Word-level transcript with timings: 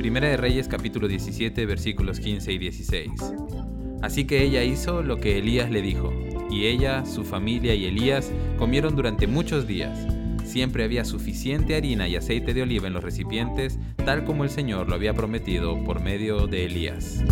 Primera 0.00 0.28
de 0.28 0.38
Reyes 0.38 0.66
capítulo 0.66 1.08
17 1.08 1.66
versículos 1.66 2.20
15 2.20 2.52
y 2.52 2.56
16. 2.56 3.10
Así 4.00 4.24
que 4.24 4.42
ella 4.42 4.64
hizo 4.64 5.02
lo 5.02 5.18
que 5.18 5.36
Elías 5.36 5.70
le 5.70 5.82
dijo, 5.82 6.10
y 6.50 6.68
ella, 6.68 7.04
su 7.04 7.22
familia 7.22 7.74
y 7.74 7.84
Elías 7.84 8.32
comieron 8.56 8.96
durante 8.96 9.26
muchos 9.26 9.66
días. 9.66 10.06
Siempre 10.42 10.84
había 10.84 11.04
suficiente 11.04 11.76
harina 11.76 12.08
y 12.08 12.16
aceite 12.16 12.54
de 12.54 12.62
oliva 12.62 12.86
en 12.86 12.94
los 12.94 13.04
recipientes, 13.04 13.78
tal 14.02 14.24
como 14.24 14.44
el 14.44 14.48
Señor 14.48 14.88
lo 14.88 14.94
había 14.94 15.12
prometido 15.12 15.84
por 15.84 16.00
medio 16.00 16.46
de 16.46 16.64
Elías. 16.64 17.22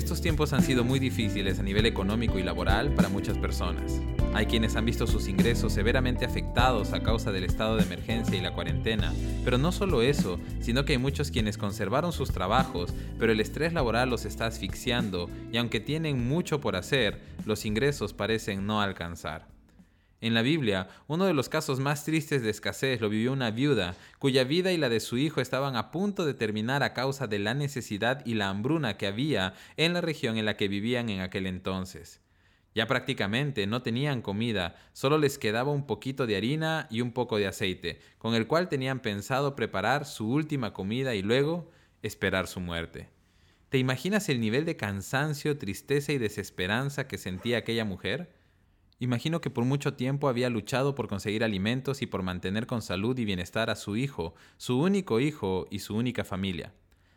Estos 0.00 0.22
tiempos 0.22 0.54
han 0.54 0.62
sido 0.62 0.82
muy 0.82 0.98
difíciles 0.98 1.58
a 1.58 1.62
nivel 1.62 1.84
económico 1.84 2.38
y 2.38 2.42
laboral 2.42 2.94
para 2.94 3.10
muchas 3.10 3.36
personas. 3.36 4.00
Hay 4.32 4.46
quienes 4.46 4.74
han 4.74 4.86
visto 4.86 5.06
sus 5.06 5.28
ingresos 5.28 5.74
severamente 5.74 6.24
afectados 6.24 6.94
a 6.94 7.02
causa 7.02 7.32
del 7.32 7.44
estado 7.44 7.76
de 7.76 7.82
emergencia 7.82 8.34
y 8.34 8.40
la 8.40 8.54
cuarentena, 8.54 9.12
pero 9.44 9.58
no 9.58 9.72
solo 9.72 10.00
eso, 10.00 10.40
sino 10.60 10.86
que 10.86 10.94
hay 10.94 10.98
muchos 10.98 11.30
quienes 11.30 11.58
conservaron 11.58 12.12
sus 12.12 12.32
trabajos, 12.32 12.94
pero 13.18 13.30
el 13.30 13.40
estrés 13.40 13.74
laboral 13.74 14.08
los 14.08 14.24
está 14.24 14.46
asfixiando 14.46 15.28
y 15.52 15.58
aunque 15.58 15.80
tienen 15.80 16.26
mucho 16.26 16.62
por 16.62 16.76
hacer, 16.76 17.20
los 17.44 17.66
ingresos 17.66 18.14
parecen 18.14 18.66
no 18.66 18.80
alcanzar. 18.80 19.59
En 20.22 20.34
la 20.34 20.42
Biblia, 20.42 20.88
uno 21.06 21.24
de 21.24 21.32
los 21.32 21.48
casos 21.48 21.80
más 21.80 22.04
tristes 22.04 22.42
de 22.42 22.50
escasez 22.50 23.00
lo 23.00 23.08
vivió 23.08 23.32
una 23.32 23.50
viuda, 23.50 23.94
cuya 24.18 24.44
vida 24.44 24.70
y 24.70 24.76
la 24.76 24.90
de 24.90 25.00
su 25.00 25.16
hijo 25.16 25.40
estaban 25.40 25.76
a 25.76 25.90
punto 25.90 26.26
de 26.26 26.34
terminar 26.34 26.82
a 26.82 26.92
causa 26.92 27.26
de 27.26 27.38
la 27.38 27.54
necesidad 27.54 28.24
y 28.26 28.34
la 28.34 28.50
hambruna 28.50 28.98
que 28.98 29.06
había 29.06 29.54
en 29.78 29.94
la 29.94 30.02
región 30.02 30.36
en 30.36 30.44
la 30.44 30.58
que 30.58 30.68
vivían 30.68 31.08
en 31.08 31.20
aquel 31.20 31.46
entonces. 31.46 32.20
Ya 32.74 32.86
prácticamente 32.86 33.66
no 33.66 33.80
tenían 33.82 34.20
comida, 34.20 34.76
solo 34.92 35.16
les 35.16 35.38
quedaba 35.38 35.72
un 35.72 35.86
poquito 35.86 36.26
de 36.26 36.36
harina 36.36 36.86
y 36.90 37.00
un 37.00 37.12
poco 37.12 37.38
de 37.38 37.46
aceite, 37.46 37.98
con 38.18 38.34
el 38.34 38.46
cual 38.46 38.68
tenían 38.68 39.00
pensado 39.00 39.56
preparar 39.56 40.04
su 40.04 40.30
última 40.30 40.74
comida 40.74 41.14
y 41.14 41.22
luego 41.22 41.70
esperar 42.02 42.46
su 42.46 42.60
muerte. 42.60 43.08
¿Te 43.70 43.78
imaginas 43.78 44.28
el 44.28 44.40
nivel 44.40 44.66
de 44.66 44.76
cansancio, 44.76 45.56
tristeza 45.56 46.12
y 46.12 46.18
desesperanza 46.18 47.08
que 47.08 47.16
sentía 47.16 47.58
aquella 47.58 47.86
mujer? 47.86 48.39
Imagino 49.02 49.40
que 49.40 49.48
por 49.48 49.64
mucho 49.64 49.94
tiempo 49.94 50.28
había 50.28 50.50
luchado 50.50 50.94
por 50.94 51.08
conseguir 51.08 51.42
alimentos 51.42 52.02
y 52.02 52.06
por 52.06 52.22
mantener 52.22 52.66
con 52.66 52.82
salud 52.82 53.18
y 53.18 53.24
bienestar 53.24 53.70
a 53.70 53.74
su 53.74 53.96
hijo, 53.96 54.34
su 54.58 54.78
único 54.78 55.20
hijo 55.20 55.66
y 55.70 55.78
su 55.78 55.96
única 55.96 56.22
familia. 56.22 56.74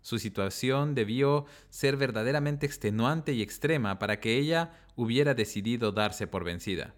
Su 0.00 0.20
situación 0.20 0.94
debió 0.94 1.46
ser 1.70 1.96
verdaderamente 1.96 2.64
extenuante 2.64 3.32
y 3.32 3.42
extrema 3.42 3.98
para 3.98 4.20
que 4.20 4.38
ella 4.38 4.70
hubiera 4.94 5.34
decidido 5.34 5.90
darse 5.90 6.28
por 6.28 6.44
vencida. 6.44 6.94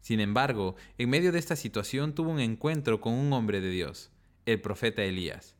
Sin 0.00 0.18
embargo, 0.18 0.74
en 0.98 1.08
medio 1.08 1.30
de 1.30 1.38
esta 1.38 1.54
situación 1.54 2.12
tuvo 2.12 2.30
un 2.30 2.40
encuentro 2.40 3.00
con 3.00 3.12
un 3.12 3.32
hombre 3.32 3.60
de 3.60 3.70
Dios, 3.70 4.10
el 4.44 4.60
profeta 4.60 5.04
Elías. 5.04 5.54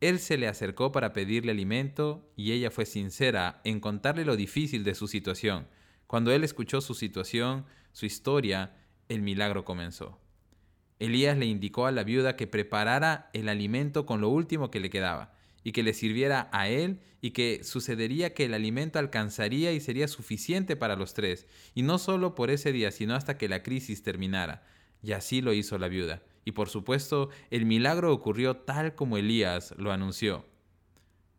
Él 0.00 0.20
se 0.20 0.38
le 0.38 0.48
acercó 0.48 0.90
para 0.90 1.12
pedirle 1.12 1.52
alimento 1.52 2.30
y 2.34 2.52
ella 2.52 2.70
fue 2.70 2.86
sincera 2.86 3.60
en 3.64 3.78
contarle 3.78 4.24
lo 4.24 4.36
difícil 4.36 4.84
de 4.84 4.94
su 4.94 5.06
situación. 5.06 5.66
Cuando 6.06 6.32
él 6.32 6.44
escuchó 6.44 6.80
su 6.80 6.94
situación, 6.94 7.66
su 7.92 8.06
historia, 8.06 8.76
el 9.08 9.22
milagro 9.22 9.64
comenzó. 9.64 10.20
Elías 10.98 11.36
le 11.36 11.46
indicó 11.46 11.86
a 11.86 11.92
la 11.92 12.04
viuda 12.04 12.36
que 12.36 12.46
preparara 12.46 13.28
el 13.32 13.48
alimento 13.48 14.06
con 14.06 14.20
lo 14.20 14.28
último 14.28 14.70
que 14.70 14.80
le 14.80 14.90
quedaba 14.90 15.34
y 15.62 15.72
que 15.72 15.82
le 15.82 15.94
sirviera 15.94 16.48
a 16.52 16.68
él 16.68 17.00
y 17.20 17.32
que 17.32 17.64
sucedería 17.64 18.34
que 18.34 18.44
el 18.44 18.54
alimento 18.54 18.98
alcanzaría 18.98 19.72
y 19.72 19.80
sería 19.80 20.06
suficiente 20.06 20.76
para 20.76 20.94
los 20.94 21.12
tres, 21.12 21.46
y 21.74 21.82
no 21.82 21.98
solo 21.98 22.36
por 22.36 22.50
ese 22.50 22.70
día, 22.70 22.92
sino 22.92 23.16
hasta 23.16 23.36
que 23.36 23.48
la 23.48 23.64
crisis 23.64 24.02
terminara. 24.02 24.62
Y 25.02 25.12
así 25.12 25.42
lo 25.42 25.52
hizo 25.52 25.76
la 25.76 25.88
viuda. 25.88 26.22
Y 26.44 26.52
por 26.52 26.68
supuesto, 26.68 27.30
el 27.50 27.66
milagro 27.66 28.12
ocurrió 28.12 28.58
tal 28.58 28.94
como 28.94 29.16
Elías 29.16 29.74
lo 29.76 29.90
anunció. 29.90 30.46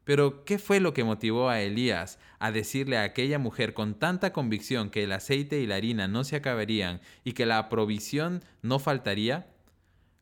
Pero, 0.08 0.46
¿qué 0.46 0.58
fue 0.58 0.80
lo 0.80 0.94
que 0.94 1.04
motivó 1.04 1.50
a 1.50 1.60
Elías 1.60 2.18
a 2.40 2.54
decirle 2.54 2.98
a 2.98 3.04
aquella 3.04 3.40
mujer 3.40 3.74
con 3.74 4.00
tanta 4.00 4.32
convicción 4.32 4.90
que 4.90 5.04
el 5.04 5.12
aceite 5.12 5.60
y 5.60 5.68
la 5.68 5.76
harina 5.76 6.08
no 6.08 6.24
se 6.24 6.38
acabarían 6.38 7.02
y 7.26 7.34
que 7.34 7.46
la 7.46 7.68
provisión 7.68 8.42
no 8.62 8.80
faltaría? 8.80 9.48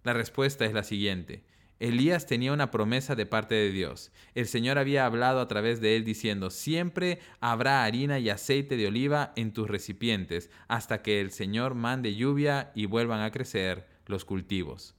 La 0.03 0.13
respuesta 0.13 0.66
es 0.66 0.73
la 0.73 0.81
siguiente. 0.81 1.44
Elías 1.79 2.25
tenía 2.25 2.51
una 2.51 2.72
promesa 2.72 3.13
de 3.13 3.28
parte 3.28 3.53
de 3.53 3.69
Dios. 3.69 4.12
El 4.34 4.47
Señor 4.47 4.79
había 4.79 5.06
hablado 5.06 5.40
a 5.40 5.47
través 5.47 5.81
de 5.81 5.96
él 5.96 6.03
diciendo, 6.03 6.50
siempre 6.50 7.19
habrá 7.40 7.84
harina 7.84 8.17
y 8.17 8.31
aceite 8.31 8.78
de 8.78 8.88
oliva 8.88 9.34
en 9.35 9.53
tus 9.53 9.69
recipientes 9.69 10.50
hasta 10.67 11.03
que 11.03 11.22
el 11.22 11.29
Señor 11.29 11.75
mande 11.75 12.16
lluvia 12.16 12.72
y 12.73 12.88
vuelvan 12.88 13.22
a 13.22 13.29
crecer 13.29 13.85
los 14.07 14.25
cultivos. 14.25 14.96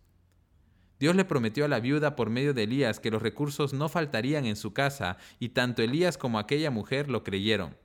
Dios 0.98 1.14
le 1.14 1.24
prometió 1.24 1.64
a 1.64 1.68
la 1.68 1.80
viuda 1.80 2.16
por 2.16 2.30
medio 2.30 2.54
de 2.54 2.62
Elías 2.62 3.00
que 3.00 3.10
los 3.10 3.22
recursos 3.22 3.72
no 3.74 3.88
faltarían 3.88 4.46
en 4.46 4.56
su 4.56 4.72
casa, 4.72 5.18
y 5.38 5.50
tanto 5.50 5.82
Elías 5.82 6.16
como 6.16 6.38
aquella 6.38 6.70
mujer 6.70 7.10
lo 7.10 7.22
creyeron. 7.22 7.76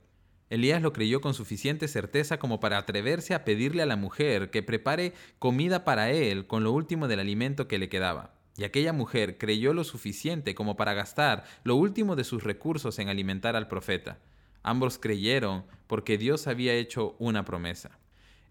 Elías 0.48 0.82
lo 0.82 0.92
creyó 0.92 1.20
con 1.20 1.32
suficiente 1.32 1.88
certeza 1.88 2.38
como 2.38 2.60
para 2.60 2.76
atreverse 2.76 3.34
a 3.34 3.42
pedirle 3.44 3.82
a 3.82 3.86
la 3.86 3.96
mujer 3.96 4.50
que 4.50 4.62
prepare 4.62 5.14
comida 5.38 5.84
para 5.84 6.10
él 6.10 6.46
con 6.46 6.62
lo 6.62 6.72
último 6.72 7.08
del 7.08 7.20
alimento 7.20 7.68
que 7.68 7.78
le 7.78 7.88
quedaba. 7.88 8.34
Y 8.58 8.64
aquella 8.64 8.92
mujer 8.92 9.38
creyó 9.38 9.72
lo 9.72 9.82
suficiente 9.82 10.54
como 10.54 10.76
para 10.76 10.92
gastar 10.92 11.44
lo 11.64 11.76
último 11.76 12.16
de 12.16 12.24
sus 12.24 12.42
recursos 12.42 12.98
en 12.98 13.08
alimentar 13.08 13.56
al 13.56 13.66
profeta. 13.66 14.18
Ambos 14.62 14.98
creyeron 14.98 15.64
porque 15.86 16.18
Dios 16.18 16.46
había 16.46 16.74
hecho 16.74 17.16
una 17.18 17.46
promesa. 17.46 17.98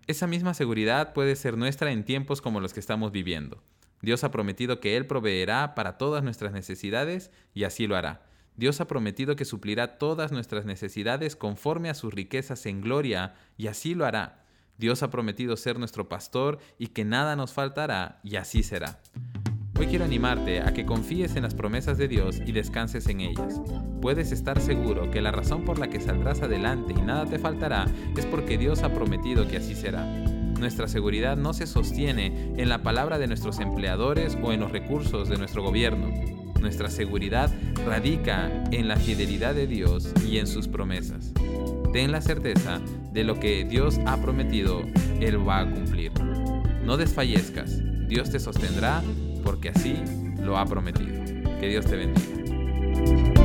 Esa 0.07 0.25
misma 0.25 0.55
seguridad 0.55 1.13
puede 1.13 1.35
ser 1.35 1.55
nuestra 1.55 1.91
en 1.91 2.03
tiempos 2.03 2.41
como 2.41 2.61
los 2.61 2.73
que 2.73 2.79
estamos 2.79 3.11
viviendo. 3.11 3.61
Dios 4.01 4.23
ha 4.23 4.31
prometido 4.31 4.79
que 4.79 4.97
Él 4.97 5.05
proveerá 5.05 5.75
para 5.75 5.97
todas 5.97 6.23
nuestras 6.23 6.51
necesidades 6.51 7.31
y 7.53 7.63
así 7.63 7.87
lo 7.87 7.95
hará. 7.95 8.23
Dios 8.55 8.81
ha 8.81 8.87
prometido 8.87 9.35
que 9.35 9.45
suplirá 9.45 9.97
todas 9.97 10.31
nuestras 10.31 10.65
necesidades 10.65 11.35
conforme 11.35 11.89
a 11.89 11.93
sus 11.93 12.13
riquezas 12.13 12.65
en 12.65 12.81
gloria 12.81 13.35
y 13.57 13.67
así 13.67 13.95
lo 13.95 14.05
hará. 14.05 14.45
Dios 14.77 15.03
ha 15.03 15.09
prometido 15.09 15.57
ser 15.57 15.79
nuestro 15.79 16.09
pastor 16.09 16.59
y 16.77 16.87
que 16.87 17.05
nada 17.05 17.35
nos 17.35 17.53
faltará 17.53 18.19
y 18.23 18.35
así 18.35 18.63
será. 18.63 18.99
Hoy 19.79 19.87
quiero 19.87 20.05
animarte 20.05 20.61
a 20.61 20.73
que 20.73 20.85
confíes 20.85 21.35
en 21.35 21.43
las 21.43 21.55
promesas 21.55 21.97
de 21.97 22.07
Dios 22.07 22.39
y 22.45 22.51
descanses 22.51 23.07
en 23.07 23.21
ellas. 23.21 23.61
Puedes 24.01 24.31
estar 24.31 24.59
seguro 24.61 25.09
que 25.09 25.21
la 25.21 25.31
razón 25.31 25.65
por 25.65 25.79
la 25.79 25.89
que 25.89 25.99
saldrás 25.99 26.41
adelante 26.41 26.93
y 26.95 27.01
nada 27.01 27.25
te 27.25 27.39
faltará 27.39 27.85
es 28.15 28.25
porque 28.25 28.57
Dios 28.57 28.83
ha 28.83 28.93
prometido 28.93 29.47
que 29.47 29.57
así 29.57 29.73
será. 29.73 30.40
Nuestra 30.61 30.87
seguridad 30.87 31.37
no 31.37 31.53
se 31.53 31.65
sostiene 31.65 32.53
en 32.55 32.69
la 32.69 32.83
palabra 32.83 33.17
de 33.17 33.25
nuestros 33.25 33.59
empleadores 33.59 34.37
o 34.43 34.53
en 34.53 34.59
los 34.59 34.71
recursos 34.71 35.27
de 35.27 35.39
nuestro 35.39 35.63
gobierno. 35.63 36.07
Nuestra 36.61 36.91
seguridad 36.91 37.51
radica 37.83 38.51
en 38.69 38.87
la 38.87 38.95
fidelidad 38.95 39.55
de 39.55 39.65
Dios 39.65 40.13
y 40.23 40.37
en 40.37 40.45
sus 40.45 40.67
promesas. 40.67 41.33
Ten 41.93 42.11
la 42.11 42.21
certeza 42.21 42.79
de 43.11 43.23
lo 43.23 43.39
que 43.39 43.65
Dios 43.65 43.99
ha 44.05 44.21
prometido, 44.21 44.83
Él 45.19 45.45
va 45.49 45.61
a 45.61 45.71
cumplir. 45.71 46.11
No 46.85 46.95
desfallezcas, 46.95 47.81
Dios 48.07 48.29
te 48.29 48.39
sostendrá 48.39 49.01
porque 49.43 49.69
así 49.69 49.95
lo 50.43 50.59
ha 50.59 50.67
prometido. 50.67 51.23
Que 51.59 51.69
Dios 51.69 51.87
te 51.87 51.95
bendiga. 51.95 53.40